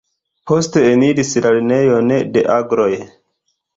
[0.51, 2.91] Poste eniris la "Lernejon de Agloj".